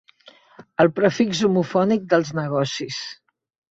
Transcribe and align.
El 0.85 0.89
prefix 1.01 1.43
homofònic 1.51 2.11
dels 2.17 2.37
negocis. 2.43 3.03